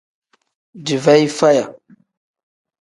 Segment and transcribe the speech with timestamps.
[0.85, 1.65] Dii feyi faya.